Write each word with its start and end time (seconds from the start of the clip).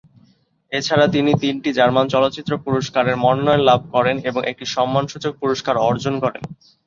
এছাড়া 0.71 1.05
তিনি 1.07 1.31
তিনটি 1.41 1.69
জার্মান 1.77 2.05
চলচ্চিত্র 2.13 2.51
পুরস্কারের 2.65 3.15
মনোনয়ন 3.15 3.61
লাভ 3.69 3.81
করেন 3.95 4.15
এবং 4.29 4.41
একটি 4.51 4.65
সম্মানসূচক 4.75 5.33
পুরস্কার 5.41 5.75
অর্জন 5.87 6.13
করেন। 6.23 6.43